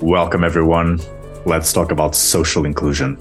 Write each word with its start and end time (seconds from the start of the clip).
Welcome, 0.00 0.42
everyone. 0.42 1.00
Let's 1.44 1.72
talk 1.72 1.92
about 1.92 2.14
social 2.14 2.64
inclusion. 2.64 3.18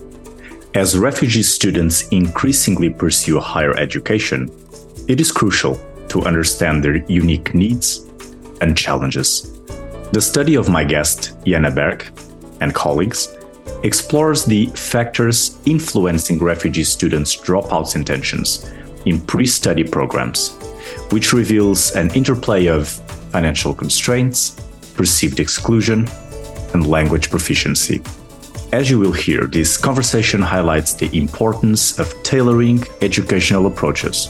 As 0.74 0.98
refugee 0.98 1.44
students 1.44 2.08
increasingly 2.10 2.90
pursue 2.90 3.40
higher 3.40 3.76
education, 3.78 4.50
it 5.08 5.20
is 5.20 5.32
crucial 5.32 5.80
to 6.10 6.24
understand 6.24 6.84
their 6.84 6.98
unique 7.08 7.54
needs 7.54 8.08
and 8.62 8.78
challenges. 8.78 9.60
The 10.12 10.22
study 10.22 10.56
of 10.56 10.70
my 10.70 10.84
guest, 10.84 11.34
Jana 11.46 11.72
Berg, 11.72 12.06
and 12.62 12.74
colleagues 12.74 13.36
explores 13.84 14.46
the 14.46 14.68
factors 14.68 15.58
influencing 15.66 16.40
refugee 16.40 16.84
students' 16.84 17.36
dropouts 17.36 17.96
intentions 17.96 18.72
in 19.06 19.22
pre 19.22 19.46
study 19.46 19.84
programs, 19.84 20.57
which 21.10 21.34
reveals 21.34 21.92
an 21.96 22.14
interplay 22.14 22.68
of 22.68 22.88
financial 23.32 23.74
constraints, 23.74 24.52
perceived 24.96 25.40
exclusion, 25.40 26.08
and 26.74 26.88
language 26.88 27.30
proficiency. 27.30 28.02
As 28.74 28.90
you 28.90 29.00
will 29.00 29.14
hear, 29.14 29.48
this 29.48 29.78
conversation 29.78 30.42
highlights 30.42 30.94
the 30.94 31.16
importance 31.18 31.98
of 32.00 32.14
tailoring 32.24 32.84
educational 33.02 33.66
approaches 33.66 34.28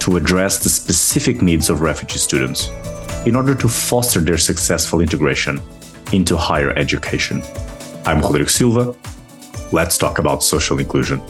to 0.00 0.16
address 0.16 0.58
the 0.62 0.68
specific 0.68 1.42
needs 1.42 1.70
of 1.70 1.80
refugee 1.80 2.18
students 2.18 2.70
in 3.26 3.36
order 3.36 3.54
to 3.54 3.68
foster 3.68 4.20
their 4.20 4.38
successful 4.38 5.00
integration 5.00 5.60
into 6.12 6.36
higher 6.36 6.70
education. 6.76 7.42
I'm 8.04 8.20
Rodrigo 8.20 8.46
Silva. 8.46 8.96
Let's 9.70 9.98
talk 9.98 10.18
about 10.18 10.42
social 10.42 10.78
inclusion. 10.78 11.20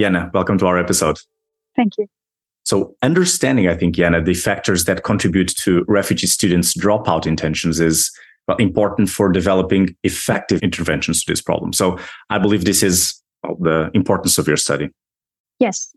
Jana, 0.00 0.30
welcome 0.32 0.56
to 0.56 0.66
our 0.66 0.78
episode. 0.78 1.18
Thank 1.76 1.98
you. 1.98 2.06
So, 2.64 2.96
understanding, 3.02 3.68
I 3.68 3.76
think, 3.76 3.96
Jana, 3.96 4.22
the 4.22 4.32
factors 4.32 4.86
that 4.86 5.04
contribute 5.04 5.48
to 5.58 5.84
refugee 5.88 6.26
students' 6.26 6.74
dropout 6.74 7.26
intentions 7.26 7.80
is 7.80 8.10
well, 8.48 8.56
important 8.56 9.10
for 9.10 9.30
developing 9.30 9.94
effective 10.02 10.62
interventions 10.62 11.22
to 11.22 11.32
this 11.32 11.42
problem. 11.42 11.74
So, 11.74 11.98
I 12.30 12.38
believe 12.38 12.64
this 12.64 12.82
is 12.82 13.20
well, 13.42 13.56
the 13.60 13.90
importance 13.92 14.38
of 14.38 14.48
your 14.48 14.56
study. 14.56 14.88
Yes. 15.58 15.94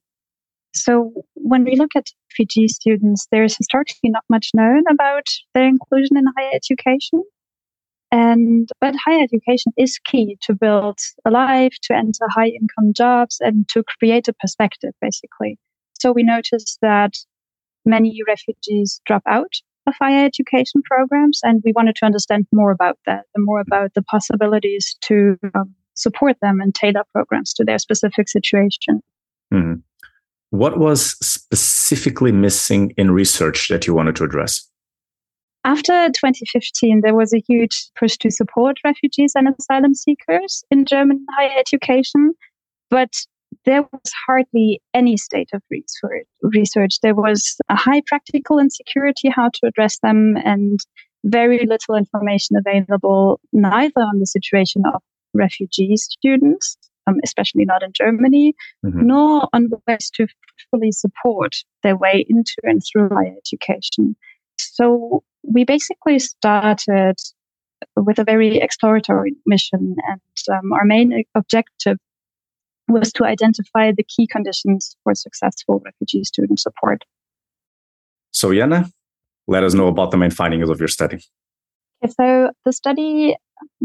So, 0.74 1.14
when 1.36 1.64
we 1.64 1.78
look 1.78 1.92
at 1.96 2.08
refugee 2.32 2.68
students, 2.68 3.26
there 3.32 3.46
is 3.46 3.56
historically 3.56 4.10
not 4.10 4.26
much 4.30 4.50
known 4.54 4.84
about 4.92 5.28
their 5.54 5.66
inclusion 5.66 6.18
in 6.18 6.26
higher 6.38 6.52
education. 6.54 7.24
And 8.14 8.70
but 8.80 8.94
higher 9.04 9.24
education 9.24 9.72
is 9.76 9.98
key 10.06 10.38
to 10.44 10.54
build 10.54 11.00
a 11.26 11.32
life, 11.32 11.74
to 11.82 11.96
enter 11.96 12.28
high 12.30 12.50
income 12.50 12.94
jobs, 12.96 13.38
and 13.42 13.68
to 13.70 13.84
create 13.98 14.28
a 14.28 14.34
perspective, 14.34 14.92
basically. 15.02 15.58
So 16.00 16.12
we 16.12 16.22
noticed 16.22 16.78
that 16.84 17.16
many 17.86 18.20
refugees 18.28 19.02
drop 19.08 19.24
out 19.26 19.52
of 19.88 19.96
higher 20.00 20.26
education 20.26 20.84
programs, 20.84 21.40
and 21.42 21.64
we 21.66 21.74
wanted 21.76 21.96
to 21.96 22.06
understand 22.06 22.46
more 22.54 22.70
about 22.70 23.00
that 23.08 23.26
and 23.34 23.44
more 23.44 23.60
about 23.60 23.96
the 23.96 24.04
possibilities 24.04 24.96
to 25.06 25.36
um, 25.56 25.74
support 25.96 26.38
them 26.40 26.62
and 26.62 26.76
tailor 26.76 27.06
programs 27.14 27.52
to 27.56 27.66
their 27.66 27.80
specific 27.80 28.30
situation. 28.30 29.02
Mm-hmm. 29.52 29.80
What 30.52 30.78
was 30.78 31.18
specifically 31.26 32.32
missing 32.32 32.94
in 32.96 33.10
research 33.10 33.70
that 33.70 33.88
you 33.88 33.96
wanted 33.96 34.16
to 34.18 34.24
address? 34.24 34.70
After 35.66 36.08
2015, 36.10 37.02
there 37.02 37.16
was 37.16 37.34
a 37.34 37.44
huge 37.48 37.86
push 37.98 38.18
to 38.18 38.30
support 38.30 38.78
refugees 38.84 39.32
and 39.36 39.48
asylum 39.48 39.94
seekers 39.94 40.64
in 40.70 40.86
German 40.86 41.26
higher 41.38 41.58
education. 41.58 42.34
But 42.90 43.14
there 43.66 43.84
was 43.84 44.12
hardly 44.28 44.82
any 44.94 45.16
state 45.16 45.50
of 45.54 45.62
research. 46.42 47.00
There 47.02 47.16
was 47.16 47.58
a 47.70 47.76
high 47.76 48.02
practical 48.06 48.60
insecurity 48.60 49.30
how 49.30 49.50
to 49.50 49.68
address 49.68 50.00
them 50.00 50.36
and 50.44 50.80
very 51.24 51.66
little 51.66 51.96
information 51.96 52.58
available, 52.58 53.40
neither 53.54 54.02
on 54.02 54.20
the 54.20 54.26
situation 54.26 54.84
of 54.94 55.02
refugee 55.34 55.96
students, 55.96 56.78
um, 57.08 57.16
especially 57.24 57.64
not 57.66 57.84
in 57.84 57.92
Germany, 57.94 58.54
mm-hmm. 58.86 59.08
nor 59.08 59.48
on 59.54 59.70
ways 59.88 60.12
to 60.16 60.28
fully 60.70 60.92
support 60.92 61.56
their 61.84 61.96
way 61.96 62.26
into 62.28 62.56
and 62.64 62.82
through 62.84 63.10
higher 63.10 63.36
education. 63.38 64.16
So 64.58 65.24
we 65.44 65.64
basically 65.66 66.20
started 66.20 67.16
with 67.96 68.18
a 68.20 68.24
very 68.24 68.58
exploratory 68.58 69.36
mission, 69.46 69.96
and 70.08 70.22
um, 70.52 70.72
our 70.74 70.86
main 70.86 71.24
objective 71.36 71.98
was 72.88 73.12
to 73.14 73.26
identify 73.26 73.92
the 73.92 74.04
key 74.04 74.28
conditions 74.28 74.96
for 75.04 75.14
successful 75.16 75.82
refugee 75.86 76.24
student 76.24 76.60
support. 76.60 77.04
So, 78.32 78.54
Jana, 78.54 78.90
let 79.48 79.64
us 79.64 79.74
know 79.74 79.88
about 79.88 80.12
the 80.12 80.18
main 80.18 80.32
findings 80.32 80.70
of 80.70 80.80
your 80.80 80.88
study. 80.88 81.20
Okay, 82.04 82.14
so, 82.18 82.52
the 82.66 82.74
study 82.74 83.36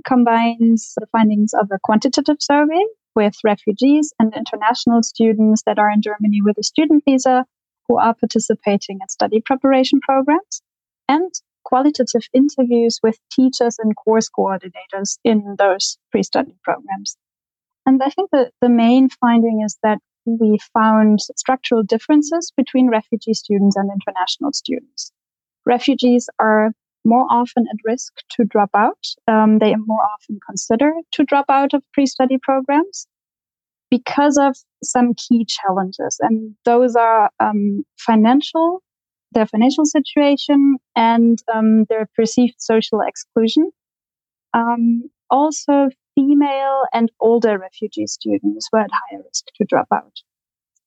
combines 0.06 0.94
the 0.96 1.06
findings 1.12 1.52
of 1.54 1.68
a 1.72 1.78
quantitative 1.82 2.36
survey 2.40 2.82
with 3.14 3.34
refugees 3.44 4.12
and 4.18 4.34
international 4.36 5.02
students 5.02 5.62
that 5.66 5.78
are 5.78 5.90
in 5.90 6.02
Germany 6.02 6.40
with 6.42 6.56
a 6.58 6.62
student 6.62 7.02
visa 7.04 7.44
who 7.88 7.98
are 7.98 8.14
participating 8.14 8.98
in 9.00 9.08
study 9.08 9.40
preparation 9.40 10.00
programs 10.00 10.62
and 11.08 11.32
qualitative 11.68 12.22
interviews 12.32 12.98
with 13.02 13.18
teachers 13.30 13.76
and 13.78 13.94
course 13.94 14.28
coordinators 14.30 15.18
in 15.22 15.56
those 15.58 15.98
pre 16.10 16.22
study 16.22 16.54
programs. 16.64 17.16
And 17.84 18.02
I 18.02 18.08
think 18.08 18.30
that 18.32 18.52
the 18.60 18.68
main 18.68 19.08
finding 19.20 19.62
is 19.64 19.76
that 19.82 19.98
we 20.26 20.58
found 20.74 21.20
structural 21.36 21.82
differences 21.82 22.52
between 22.56 22.88
refugee 22.90 23.34
students 23.34 23.76
and 23.76 23.90
international 23.90 24.52
students. 24.52 25.12
Refugees 25.64 26.28
are 26.38 26.72
more 27.04 27.26
often 27.30 27.66
at 27.70 27.76
risk 27.84 28.12
to 28.30 28.44
drop 28.44 28.70
out. 28.74 29.04
Um, 29.26 29.58
they 29.58 29.74
more 29.76 30.04
often 30.14 30.38
consider 30.46 30.92
to 31.12 31.24
drop 31.24 31.46
out 31.48 31.74
of 31.74 31.82
pre 31.92 32.06
study 32.06 32.38
programs 32.40 33.06
because 33.90 34.36
of 34.38 34.56
some 34.82 35.14
key 35.14 35.46
challenges. 35.46 36.18
And 36.20 36.54
those 36.64 36.94
are 36.94 37.30
um, 37.40 37.84
financial, 37.98 38.82
their 39.32 39.46
financial 39.46 39.84
situation, 39.84 40.78
and 40.96 41.38
um, 41.54 41.84
their 41.84 42.08
perceived 42.16 42.56
social 42.58 43.00
exclusion. 43.00 43.70
Um, 44.54 45.10
also, 45.30 45.90
female 46.14 46.84
and 46.92 47.10
older 47.20 47.58
refugee 47.58 48.06
students 48.06 48.68
were 48.72 48.80
at 48.80 48.90
higher 48.92 49.22
risk 49.22 49.44
to 49.56 49.64
drop 49.68 49.86
out. 49.92 50.12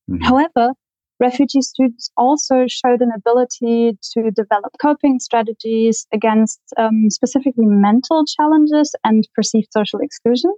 Mm-hmm. 0.09 0.23
However, 0.23 0.73
refugee 1.19 1.61
students 1.61 2.11
also 2.17 2.65
showed 2.67 3.01
an 3.01 3.11
ability 3.15 3.97
to 4.13 4.31
develop 4.31 4.73
coping 4.81 5.19
strategies 5.19 6.07
against 6.11 6.59
um, 6.77 7.09
specifically 7.09 7.67
mental 7.67 8.25
challenges 8.25 8.93
and 9.03 9.27
perceived 9.35 9.67
social 9.71 9.99
exclusion. 9.99 10.53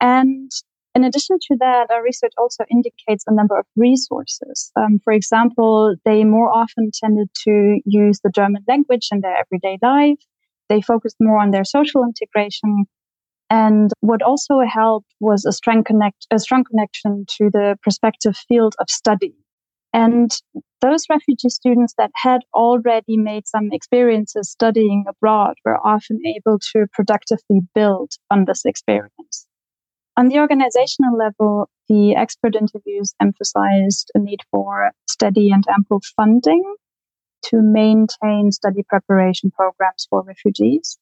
And 0.00 0.50
in 0.94 1.04
addition 1.04 1.38
to 1.48 1.56
that, 1.60 1.90
our 1.90 2.02
research 2.02 2.32
also 2.38 2.64
indicates 2.70 3.24
a 3.26 3.34
number 3.34 3.58
of 3.58 3.66
resources. 3.76 4.72
Um, 4.76 4.98
for 5.04 5.12
example, 5.12 5.94
they 6.04 6.24
more 6.24 6.52
often 6.52 6.90
tended 6.92 7.28
to 7.44 7.80
use 7.84 8.20
the 8.22 8.30
German 8.30 8.64
language 8.66 9.08
in 9.12 9.20
their 9.20 9.36
everyday 9.36 9.78
life. 9.82 10.18
They 10.68 10.80
focused 10.80 11.16
more 11.20 11.38
on 11.38 11.50
their 11.50 11.64
social 11.64 12.04
integration 12.04 12.86
and 13.50 13.90
what 14.00 14.22
also 14.22 14.60
helped 14.60 15.12
was 15.18 15.44
a 15.44 15.52
strong 15.52 15.82
connect, 15.82 16.26
a 16.30 16.38
strong 16.38 16.62
connection 16.62 17.26
to 17.36 17.50
the 17.52 17.76
prospective 17.82 18.36
field 18.48 18.76
of 18.78 18.88
study. 18.88 19.34
And 19.92 20.30
those 20.80 21.06
refugee 21.10 21.48
students 21.48 21.94
that 21.98 22.12
had 22.14 22.42
already 22.54 23.16
made 23.16 23.48
some 23.48 23.70
experiences 23.72 24.48
studying 24.48 25.04
abroad 25.08 25.54
were 25.64 25.84
often 25.84 26.20
able 26.24 26.60
to 26.72 26.86
productively 26.92 27.60
build 27.74 28.12
on 28.30 28.44
this 28.44 28.64
experience. 28.64 29.48
On 30.16 30.28
the 30.28 30.38
organizational 30.38 31.16
level, 31.16 31.70
the 31.88 32.14
expert 32.14 32.54
interviews 32.54 33.14
emphasized 33.20 34.10
a 34.14 34.18
need 34.18 34.40
for 34.50 34.90
steady 35.08 35.50
and 35.50 35.64
ample 35.68 36.00
funding 36.16 36.62
to 37.42 37.62
maintain 37.62 38.52
study 38.52 38.82
preparation 38.82 39.50
programs 39.50 40.06
for 40.10 40.22
refugees. 40.22 40.98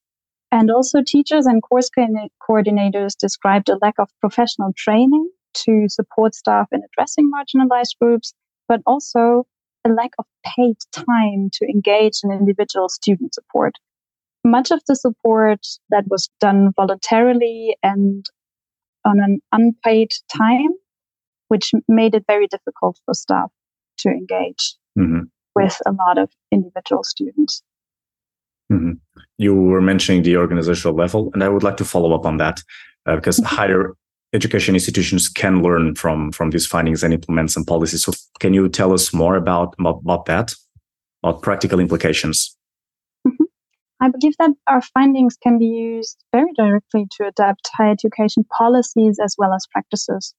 And 0.51 0.71
also, 0.71 1.03
teachers 1.05 1.45
and 1.45 1.61
course 1.61 1.89
coordinators 1.95 3.15
described 3.17 3.69
a 3.69 3.77
lack 3.81 3.99
of 3.99 4.09
professional 4.19 4.73
training 4.75 5.29
to 5.65 5.87
support 5.87 6.33
staff 6.33 6.67
in 6.71 6.81
addressing 6.83 7.29
marginalized 7.29 7.97
groups, 8.01 8.33
but 8.67 8.81
also 8.85 9.45
a 9.85 9.89
lack 9.89 10.11
of 10.17 10.25
paid 10.43 10.77
time 10.91 11.49
to 11.53 11.65
engage 11.65 12.21
in 12.23 12.31
individual 12.31 12.89
student 12.89 13.33
support. 13.33 13.75
Much 14.43 14.71
of 14.71 14.81
the 14.87 14.95
support 14.95 15.65
that 15.89 16.05
was 16.07 16.29
done 16.39 16.71
voluntarily 16.75 17.75
and 17.83 18.25
on 19.05 19.19
an 19.19 19.39
unpaid 19.51 20.11
time, 20.35 20.73
which 21.47 21.71
made 21.87 22.15
it 22.15 22.23
very 22.27 22.47
difficult 22.47 22.99
for 23.05 23.13
staff 23.13 23.51
to 23.99 24.09
engage 24.09 24.75
mm-hmm. 24.97 25.21
with 25.55 25.77
a 25.85 25.91
lot 25.91 26.17
of 26.17 26.29
individual 26.51 27.03
students. 27.03 27.61
Mm-hmm. 28.71 28.93
You 29.37 29.55
were 29.55 29.81
mentioning 29.81 30.23
the 30.23 30.37
organizational 30.37 30.95
level, 30.95 31.31
and 31.33 31.43
I 31.43 31.49
would 31.49 31.63
like 31.63 31.77
to 31.77 31.85
follow 31.85 32.13
up 32.13 32.25
on 32.25 32.37
that 32.37 32.61
uh, 33.05 33.15
because 33.15 33.39
mm-hmm. 33.39 33.55
higher 33.55 33.93
education 34.33 34.75
institutions 34.75 35.27
can 35.27 35.63
learn 35.63 35.95
from 35.95 36.31
from 36.31 36.51
these 36.51 36.67
findings 36.67 37.03
and 37.03 37.13
implement 37.13 37.51
some 37.51 37.65
policies. 37.65 38.03
So, 38.03 38.13
can 38.39 38.53
you 38.53 38.69
tell 38.69 38.93
us 38.93 39.13
more 39.13 39.35
about 39.35 39.75
about, 39.79 40.01
about 40.03 40.25
that, 40.25 40.53
about 41.23 41.41
practical 41.41 41.79
implications? 41.79 42.55
I 44.01 44.09
believe 44.09 44.35
that 44.39 44.51
our 44.67 44.81
findings 44.81 45.35
can 45.35 45.57
be 45.57 45.65
used 45.65 46.23
very 46.31 46.53
directly 46.55 47.05
to 47.17 47.27
adapt 47.27 47.69
higher 47.73 47.91
education 47.91 48.45
policies 48.45 49.19
as 49.21 49.35
well 49.37 49.53
as 49.53 49.67
practices. 49.71 50.33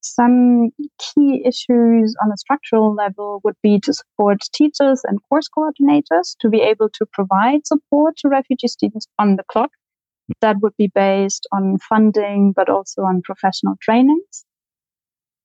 Some 0.00 0.70
key 0.98 1.42
issues 1.46 2.16
on 2.22 2.32
a 2.32 2.36
structural 2.36 2.92
level 2.92 3.40
would 3.44 3.54
be 3.62 3.78
to 3.80 3.94
support 3.94 4.40
teachers 4.52 5.02
and 5.04 5.20
course 5.28 5.48
coordinators 5.48 6.36
to 6.40 6.50
be 6.50 6.60
able 6.60 6.88
to 6.90 7.06
provide 7.12 7.66
support 7.66 8.16
to 8.18 8.28
refugee 8.28 8.68
students 8.68 9.06
on 9.18 9.36
the 9.36 9.44
clock 9.44 9.70
that 10.40 10.56
would 10.60 10.76
be 10.76 10.90
based 10.92 11.46
on 11.52 11.78
funding, 11.78 12.52
but 12.52 12.68
also 12.68 13.02
on 13.02 13.22
professional 13.22 13.76
trainings. 13.80 14.44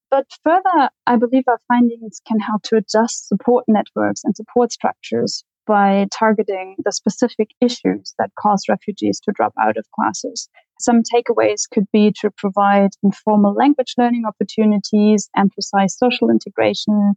But 0.10 0.25
further, 0.44 0.89
I 1.06 1.18
believe 1.18 1.44
our 1.48 1.62
findings 1.68 2.19
can 2.27 2.39
help 2.39 2.63
to 2.63 2.77
adjust 2.77 3.27
support 3.27 3.65
networks 3.68 4.24
and 4.24 4.36
support 4.36 4.72
structures 4.72 5.44
by 5.69 6.07
targeting 6.12 6.75
the 6.83 6.92
specific 6.92 7.51
issues 7.62 8.16
that 8.18 8.31
cause 8.39 8.63
refugees 8.68 9.19
to 9.19 9.31
drop 9.31 9.54
out 9.62 9.77
of 9.77 9.86
classes. 9.92 10.50
Some 10.80 11.04
takeaways 11.04 11.69
could 11.71 11.86
be 11.94 12.12
to 12.21 12.31
provide 12.31 12.89
informal 13.04 13.54
language 13.54 13.94
learning 13.95 14.24
opportunities, 14.25 15.30
emphasize 15.38 15.95
social 15.95 16.31
integration, 16.31 17.13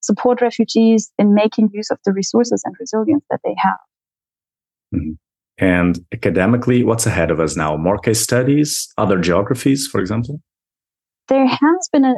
support 0.00 0.40
refugees 0.40 1.12
in 1.16 1.32
making 1.32 1.70
use 1.72 1.90
of 1.92 1.98
the 2.04 2.12
resources 2.12 2.62
and 2.64 2.74
resilience 2.80 3.24
that 3.30 3.40
they 3.44 3.54
have. 3.56 3.78
Mm-hmm. 4.94 5.12
And 5.58 6.04
academically, 6.12 6.82
what's 6.82 7.06
ahead 7.06 7.30
of 7.30 7.38
us 7.40 7.56
now? 7.56 7.76
More 7.76 7.98
case 7.98 8.20
studies, 8.20 8.88
other 8.98 9.18
geographies, 9.18 9.86
for 9.86 10.00
example? 10.00 10.40
There 11.28 11.46
has 11.46 11.88
been 11.92 12.04
a, 12.04 12.16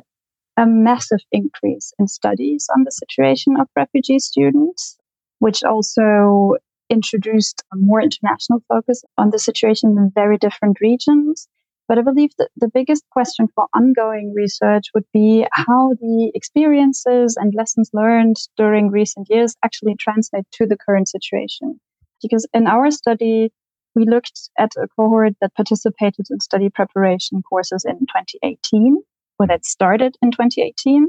a 0.56 0.66
massive 0.66 1.20
increase 1.30 1.92
in 1.98 2.08
studies 2.08 2.66
on 2.74 2.84
the 2.84 2.90
situation 2.90 3.56
of 3.60 3.68
refugee 3.76 4.18
students, 4.18 4.97
which 5.38 5.62
also 5.62 6.56
introduced 6.90 7.62
a 7.72 7.76
more 7.76 8.00
international 8.00 8.62
focus 8.68 9.02
on 9.16 9.30
the 9.30 9.38
situation 9.38 9.90
in 9.98 10.10
very 10.14 10.38
different 10.38 10.78
regions. 10.80 11.48
But 11.86 11.98
I 11.98 12.02
believe 12.02 12.30
that 12.38 12.50
the 12.56 12.68
biggest 12.68 13.04
question 13.10 13.48
for 13.54 13.66
ongoing 13.74 14.34
research 14.34 14.86
would 14.94 15.06
be 15.12 15.46
how 15.52 15.94
the 16.00 16.30
experiences 16.34 17.36
and 17.38 17.54
lessons 17.54 17.90
learned 17.94 18.36
during 18.56 18.90
recent 18.90 19.28
years 19.30 19.54
actually 19.64 19.94
translate 19.98 20.44
to 20.52 20.66
the 20.66 20.76
current 20.76 21.08
situation. 21.08 21.80
Because 22.22 22.46
in 22.52 22.66
our 22.66 22.90
study, 22.90 23.50
we 23.94 24.04
looked 24.04 24.50
at 24.58 24.72
a 24.76 24.86
cohort 24.96 25.34
that 25.40 25.54
participated 25.54 26.26
in 26.30 26.40
study 26.40 26.68
preparation 26.68 27.42
courses 27.42 27.84
in 27.86 28.00
2018, 28.00 28.98
or 29.38 29.46
that 29.46 29.64
started 29.64 30.16
in 30.20 30.30
2018, 30.30 31.08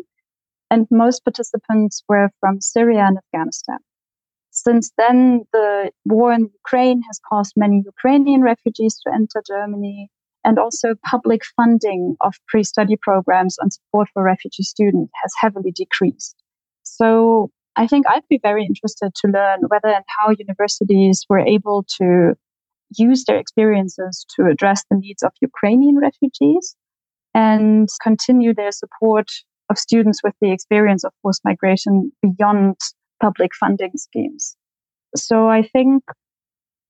and 0.71 0.87
most 0.89 1.25
participants 1.25 2.03
were 2.07 2.29
from 2.39 2.61
Syria 2.61 3.05
and 3.05 3.17
Afghanistan. 3.17 3.79
Since 4.67 4.91
then, 4.97 5.45
the 5.53 5.91
war 6.05 6.33
in 6.33 6.49
Ukraine 6.61 7.01
has 7.07 7.19
caused 7.29 7.53
many 7.55 7.81
Ukrainian 7.85 8.41
refugees 8.41 8.99
to 9.03 9.13
enter 9.13 9.41
Germany, 9.47 10.09
and 10.43 10.59
also 10.59 10.95
public 11.05 11.41
funding 11.57 12.17
of 12.19 12.33
pre 12.49 12.63
study 12.63 12.97
programs 13.01 13.55
and 13.59 13.71
support 13.71 14.09
for 14.13 14.21
refugee 14.23 14.63
students 14.63 15.11
has 15.21 15.33
heavily 15.41 15.71
decreased. 15.71 16.35
So 16.83 17.51
I 17.77 17.87
think 17.87 18.05
I'd 18.09 18.27
be 18.29 18.39
very 18.49 18.65
interested 18.65 19.11
to 19.21 19.27
learn 19.27 19.59
whether 19.69 19.91
and 19.97 20.05
how 20.17 20.31
universities 20.31 21.25
were 21.29 21.39
able 21.39 21.85
to 21.99 22.33
use 22.97 23.23
their 23.25 23.39
experiences 23.39 24.25
to 24.35 24.47
address 24.47 24.83
the 24.89 24.97
needs 24.97 25.23
of 25.23 25.31
Ukrainian 25.41 25.97
refugees 25.97 26.75
and 27.33 27.87
continue 28.03 28.53
their 28.53 28.73
support 28.73 29.29
of 29.69 29.77
students 29.77 30.19
with 30.23 30.33
the 30.41 30.51
experience 30.51 31.03
of 31.05 31.13
forced 31.21 31.45
migration 31.45 32.11
beyond 32.21 32.75
public 33.21 33.55
funding 33.55 33.91
schemes. 33.95 34.55
So 35.15 35.47
I 35.47 35.63
think 35.63 36.03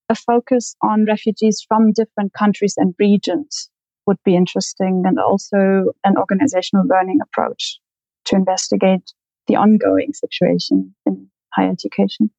a 0.09 0.15
focus 0.15 0.75
on 0.81 1.05
refugees 1.05 1.63
from 1.67 1.91
different 1.93 2.33
countries 2.33 2.75
and 2.77 2.93
regions 2.99 3.69
would 4.07 4.17
be 4.25 4.35
interesting 4.35 5.03
and 5.05 5.19
also 5.19 5.91
an 6.03 6.17
organizational 6.17 6.85
learning 6.87 7.19
approach 7.21 7.79
to 8.25 8.35
investigate 8.35 9.13
the 9.47 9.55
ongoing 9.55 10.13
situation 10.13 10.93
in 11.05 11.27
higher 11.53 11.69
education. 11.69 12.31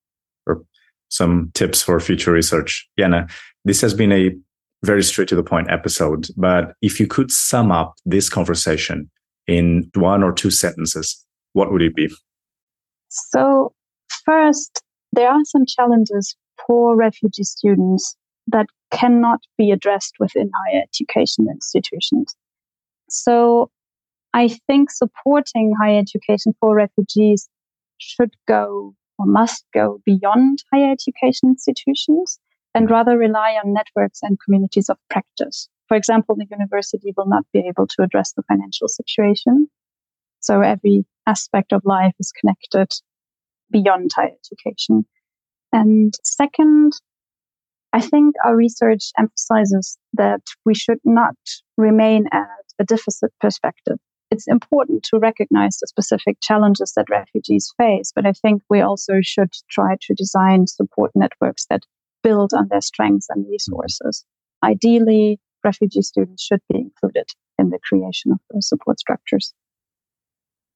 Some 1.09 1.51
tips 1.55 1.83
for 1.83 1.99
future 1.99 2.33
research. 2.33 2.89
Jana, 2.99 3.27
this 3.65 3.81
has 3.81 3.95
been 3.95 4.13
a 4.13 4.31
very 4.85 5.03
straight 5.03 5.29
to 5.29 5.37
the 5.37 5.43
point 5.43 5.71
episode, 5.71 6.29
but 6.37 6.73
if 6.83 7.01
you 7.01 7.07
could 7.07 7.31
sum 7.31 7.73
up 7.73 7.95
this 8.07 8.29
conversation 8.29 9.11
in 9.47 9.91
one 9.95 10.23
or 10.23 10.33
two 10.33 10.51
sentences, 10.51 11.25
what 11.53 11.73
would 11.73 11.83
it 11.83 11.95
be? 11.97 12.09
So, 13.09 13.73
first, 14.25 14.83
there 15.13 15.31
are 15.31 15.45
some 15.45 15.67
challenges 15.67 16.37
for 16.67 16.97
refugee 16.97 17.43
students 17.43 18.17
that 18.47 18.67
cannot 18.91 19.41
be 19.59 19.71
addressed 19.71 20.15
within 20.19 20.51
higher 20.65 20.83
education 20.83 21.47
institutions. 21.51 22.35
So, 23.09 23.71
I 24.33 24.49
think 24.67 24.91
supporting 24.91 25.75
higher 25.81 25.99
education 25.99 26.55
for 26.61 26.75
refugees 26.75 27.49
should 27.99 28.35
go 28.47 28.95
or 29.19 29.27
must 29.27 29.65
go 29.75 30.01
beyond 30.07 30.63
higher 30.73 30.93
education 30.93 31.51
institutions 31.51 32.39
and 32.75 32.91
rather 32.91 33.19
rely 33.19 33.59
on 33.63 33.73
networks 33.73 34.21
and 34.23 34.39
communities 34.45 34.89
of 34.89 34.97
practice. 35.11 35.69
For 35.89 35.97
example, 35.97 36.37
the 36.37 36.47
university 36.49 37.13
will 37.17 37.27
not 37.27 37.45
be 37.53 37.67
able 37.67 37.89
to 37.89 38.03
address 38.03 38.33
the 38.33 38.45
financial 38.45 38.87
situation. 38.87 39.69
So 40.39 40.61
every 40.61 41.05
aspect 41.27 41.73
of 41.73 41.83
life 41.85 42.15
is 42.21 42.33
connected 42.33 42.89
beyond 43.71 44.11
higher 44.15 44.33
education. 44.45 45.05
And 45.73 46.15
second, 46.25 46.93
I 47.93 48.01
think 48.01 48.35
our 48.45 48.57
research 48.57 49.11
emphasizes 49.19 49.99
that 50.15 50.43
we 50.65 50.75
should 50.75 51.01
not 51.05 51.37
remain 51.77 52.27
at 52.33 52.47
a 52.79 52.85
deficit 52.85 53.33
perspective 53.41 53.99
it's 54.31 54.47
important 54.47 55.03
to 55.05 55.19
recognize 55.19 55.79
the 55.79 55.87
specific 55.87 56.39
challenges 56.41 56.93
that 56.97 57.11
refugees 57.11 57.73
face, 57.77 58.13
but 58.15 58.27
I 58.27 58.33
think 58.33 58.63
we 58.71 58.81
also 58.81 59.15
should 59.23 59.53
try 59.69 59.97
to 60.01 60.15
design 60.15 60.67
support 60.67 61.11
networks 61.15 61.67
that 61.69 61.83
build 62.23 62.53
on 62.55 62.69
their 62.69 62.81
strengths 62.81 63.27
and 63.29 63.47
resources. 63.49 64.25
Ideally, 64.63 65.41
refugee 65.65 66.03
students 66.03 66.45
should 66.45 66.61
be 66.73 66.79
included 66.79 67.27
in 67.59 67.71
the 67.71 67.79
creation 67.89 68.33
of 68.33 68.39
those 68.53 68.69
support 68.69 69.01
structures. 69.01 69.53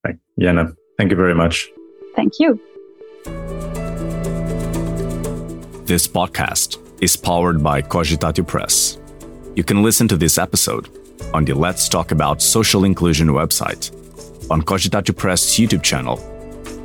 Right. 0.05 0.19
Jana, 0.39 0.73
thank 0.99 1.11
you 1.11 1.17
very 1.17 1.35
much. 1.35 1.69
Thank 2.17 2.35
you. 2.39 2.61
This 5.85 6.09
podcast 6.09 6.79
is 7.03 7.15
powered 7.15 7.63
by 7.63 7.83
Cogitatio 7.83 8.47
Press. 8.47 8.97
You 9.55 9.63
can 9.63 9.83
listen 9.83 10.09
to 10.09 10.17
this 10.17 10.39
episode 10.39 10.89
on 11.35 11.45
the 11.45 11.53
Let's 11.53 11.91
Talk 11.91 12.11
About 12.11 12.41
Social 12.41 12.85
Inclusion 12.85 13.29
website, 13.29 13.93
on 14.51 14.63
Cogitatio 14.63 15.15
Press 15.15 15.59
YouTube 15.59 15.83
channel, 15.83 16.19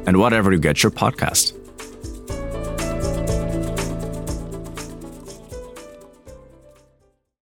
and 0.06 0.18
whatever 0.18 0.52
you 0.52 0.60
get 0.60 0.84
your 0.84 0.92
podcast. 0.92 1.54